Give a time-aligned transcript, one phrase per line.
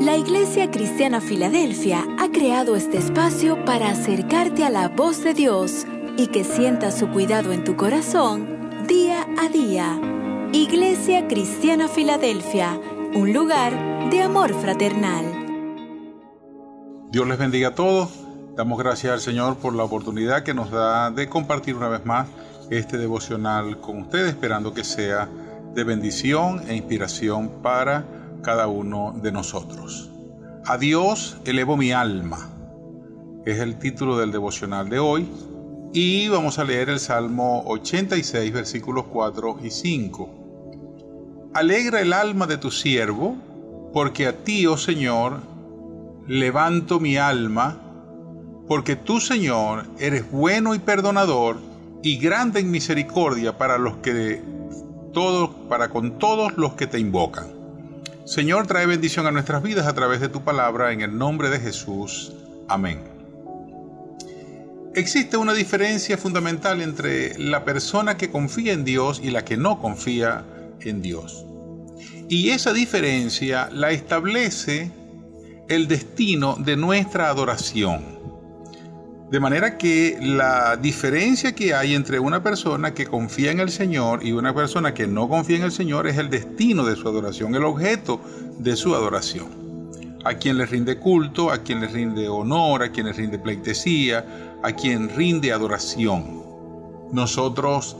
[0.00, 5.86] La Iglesia Cristiana Filadelfia ha creado este espacio para acercarte a la voz de Dios
[6.18, 9.98] y que sientas su cuidado en tu corazón día a día.
[10.52, 12.78] Iglesia Cristiana Filadelfia,
[13.14, 15.24] un lugar de amor fraternal.
[17.10, 18.10] Dios les bendiga a todos.
[18.54, 22.28] Damos gracias al Señor por la oportunidad que nos da de compartir una vez más
[22.70, 25.26] este devocional con ustedes, esperando que sea
[25.74, 28.04] de bendición e inspiración para
[28.46, 30.08] cada uno de nosotros.
[30.66, 32.48] A Dios elevo mi alma.
[33.44, 35.28] Es el título del devocional de hoy.
[35.92, 41.50] Y vamos a leer el Salmo 86, versículos 4 y 5.
[41.54, 43.34] Alegra el alma de tu siervo,
[43.92, 45.40] porque a ti, oh Señor,
[46.28, 47.80] levanto mi alma,
[48.68, 51.56] porque tú, Señor, eres bueno y perdonador
[52.04, 54.40] y grande en misericordia para los que
[55.12, 57.55] todos, para con todos los que te invocan.
[58.26, 61.60] Señor, trae bendición a nuestras vidas a través de tu palabra, en el nombre de
[61.60, 62.32] Jesús.
[62.66, 63.00] Amén.
[64.96, 69.80] Existe una diferencia fundamental entre la persona que confía en Dios y la que no
[69.80, 70.44] confía
[70.80, 71.46] en Dios.
[72.28, 74.90] Y esa diferencia la establece
[75.68, 78.15] el destino de nuestra adoración.
[79.30, 84.24] De manera que la diferencia que hay entre una persona que confía en el Señor
[84.24, 87.52] y una persona que no confía en el Señor es el destino de su adoración,
[87.56, 88.20] el objeto
[88.58, 89.48] de su adoración.
[90.24, 94.24] A quien le rinde culto, a quien le rinde honor, a quien le rinde pleitesía,
[94.62, 96.44] a quien rinde adoración.
[97.10, 97.96] Nosotros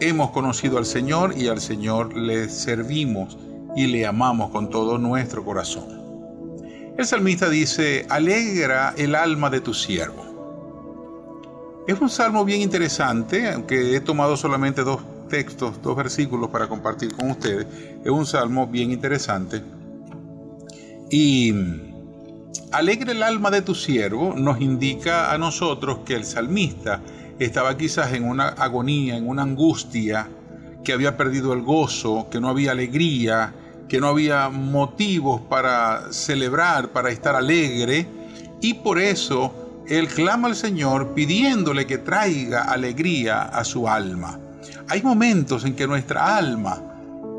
[0.00, 3.36] hemos conocido al Señor y al Señor le servimos
[3.76, 6.00] y le amamos con todo nuestro corazón.
[6.96, 10.29] El salmista dice, alegra el alma de tu siervo.
[11.90, 17.16] Es un salmo bien interesante, aunque he tomado solamente dos textos, dos versículos para compartir
[17.16, 17.66] con ustedes.
[18.04, 19.60] Es un salmo bien interesante.
[21.10, 21.52] Y
[22.70, 27.00] alegre el alma de tu siervo nos indica a nosotros que el salmista
[27.40, 30.28] estaba quizás en una agonía, en una angustia,
[30.84, 33.52] que había perdido el gozo, que no había alegría,
[33.88, 38.06] que no había motivos para celebrar, para estar alegre,
[38.60, 39.59] y por eso
[39.90, 44.38] él clama al Señor pidiéndole que traiga alegría a su alma.
[44.88, 46.80] Hay momentos en que nuestra alma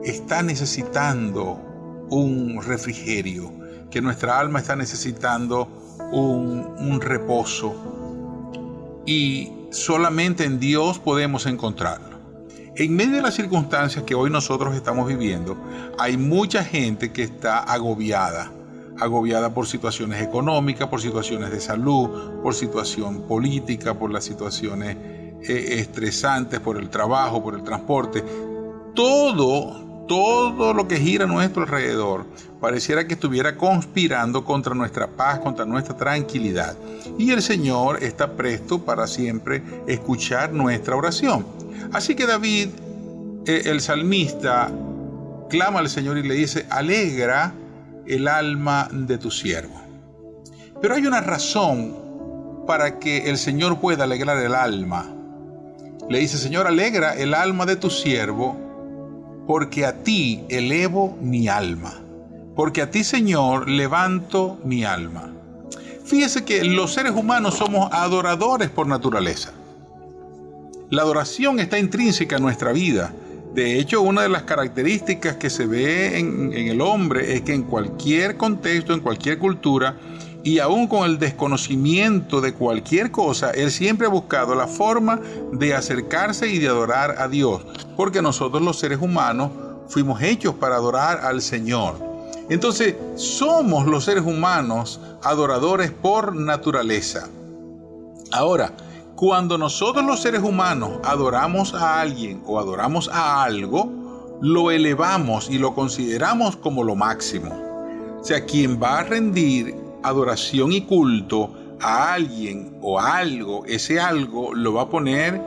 [0.04, 3.54] está necesitando un refrigerio,
[3.90, 7.74] que nuestra alma está necesitando un, un reposo.
[9.06, 12.20] Y solamente en Dios podemos encontrarlo.
[12.76, 15.58] En medio de las circunstancias que hoy nosotros estamos viviendo,
[15.98, 18.52] hay mucha gente que está agobiada
[19.02, 25.80] agobiada por situaciones económicas, por situaciones de salud, por situación política, por las situaciones eh,
[25.80, 28.24] estresantes, por el trabajo, por el transporte.
[28.94, 32.26] Todo, todo lo que gira a nuestro alrededor
[32.60, 36.78] pareciera que estuviera conspirando contra nuestra paz, contra nuestra tranquilidad.
[37.18, 41.44] Y el Señor está presto para siempre escuchar nuestra oración.
[41.92, 42.70] Así que David,
[43.48, 44.72] eh, el salmista,
[45.50, 47.56] clama al Señor y le dice, alegra
[48.08, 49.82] el alma de tu siervo.
[50.82, 51.96] Pero hay una razón
[52.66, 55.14] para que el Señor pueda alegrar el alma.
[56.10, 58.58] Le dice, Señor, alegra el alma de tu siervo,
[59.48, 62.02] porque a ti elevo mi alma.
[62.56, 65.34] Porque a ti, Señor, levanto mi alma.
[66.04, 69.52] Fíjese que los seres humanos somos adoradores por naturaleza.
[70.90, 73.14] La adoración está intrínseca en nuestra vida.
[73.54, 77.64] De hecho, una de las características que se ve en, el hombre es que en
[77.64, 79.98] cualquier contexto, en cualquier cultura,
[80.44, 85.20] y aún con el desconocimiento de cualquier cosa, Él siempre ha buscado la forma
[85.52, 87.62] de acercarse y de adorar a Dios,
[87.98, 89.52] porque nosotros los seres humanos
[89.88, 91.96] fuimos hechos para adorar al Señor.
[92.50, 97.28] Entonces, somos los seres humanos adoradores por naturaleza.
[98.32, 98.74] Ahora,
[99.22, 103.88] cuando nosotros los seres humanos adoramos a alguien o adoramos a algo,
[104.42, 107.52] lo elevamos y lo consideramos como lo máximo.
[108.20, 114.00] O sea, quien va a rendir adoración y culto a alguien o a algo, ese
[114.00, 115.40] algo lo va a poner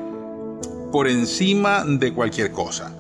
[0.93, 2.93] por encima de cualquier cosa.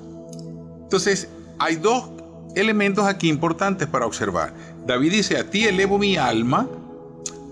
[0.82, 1.28] Entonces,
[1.60, 2.10] hay dos
[2.56, 4.52] elementos aquí importantes para observar.
[4.84, 6.66] David dice, a ti elevo mi alma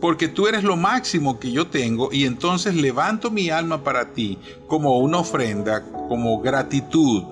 [0.02, 4.36] porque tú eres lo máximo que yo tengo y entonces levanto mi alma para ti
[4.66, 7.22] como una ofrenda, como gratitud.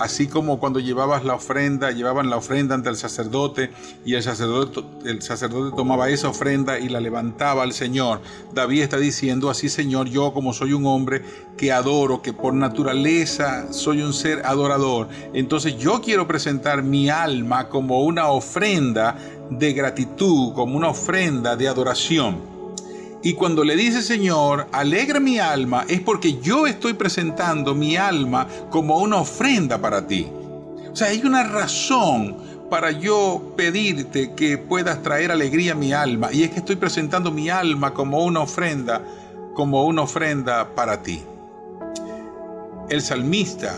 [0.00, 3.70] Así como cuando llevabas la ofrenda, llevaban la ofrenda ante el sacerdote
[4.04, 8.22] y el sacerdote, el sacerdote tomaba esa ofrenda y la levantaba al Señor.
[8.54, 11.22] David está diciendo, así Señor, yo como soy un hombre
[11.56, 17.68] que adoro, que por naturaleza soy un ser adorador, entonces yo quiero presentar mi alma
[17.68, 19.18] como una ofrenda
[19.50, 22.59] de gratitud, como una ofrenda de adoración.
[23.22, 28.46] Y cuando le dice Señor, alegra mi alma, es porque yo estoy presentando mi alma
[28.70, 30.26] como una ofrenda para ti.
[30.90, 32.36] O sea, hay una razón
[32.70, 36.32] para yo pedirte que puedas traer alegría a mi alma.
[36.32, 39.02] Y es que estoy presentando mi alma como una ofrenda,
[39.54, 41.22] como una ofrenda para ti.
[42.88, 43.76] El salmista,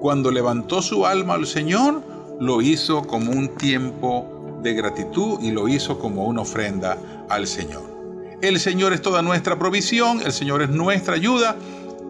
[0.00, 2.02] cuando levantó su alma al Señor,
[2.40, 6.98] lo hizo como un tiempo de gratitud y lo hizo como una ofrenda
[7.28, 7.99] al Señor.
[8.42, 11.56] El Señor es toda nuestra provisión, el Señor es nuestra ayuda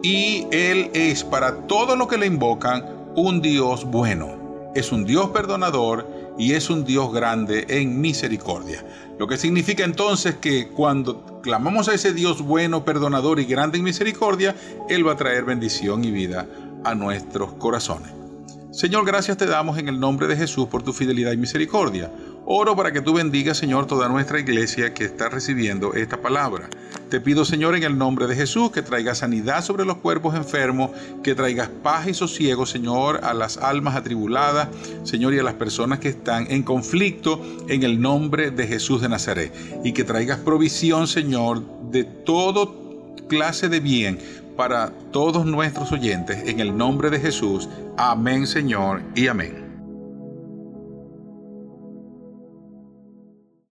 [0.00, 2.84] y Él es para todo lo que le invocan
[3.16, 4.70] un Dios bueno.
[4.76, 8.84] Es un Dios perdonador y es un Dios grande en misericordia.
[9.18, 13.84] Lo que significa entonces que cuando clamamos a ese Dios bueno, perdonador y grande en
[13.84, 14.54] misericordia,
[14.88, 16.46] Él va a traer bendición y vida
[16.84, 18.12] a nuestros corazones.
[18.70, 22.08] Señor, gracias te damos en el nombre de Jesús por tu fidelidad y misericordia.
[22.52, 26.68] Oro para que tú bendigas, Señor, toda nuestra iglesia que está recibiendo esta palabra.
[27.08, 30.90] Te pido, Señor, en el nombre de Jesús, que traigas sanidad sobre los cuerpos enfermos,
[31.22, 34.66] que traigas paz y sosiego, Señor, a las almas atribuladas,
[35.04, 39.08] Señor, y a las personas que están en conflicto, en el nombre de Jesús de
[39.08, 39.54] Nazaret.
[39.84, 41.62] Y que traigas provisión, Señor,
[41.92, 44.18] de todo clase de bien
[44.56, 47.68] para todos nuestros oyentes, en el nombre de Jesús.
[47.96, 49.69] Amén, Señor, y amén.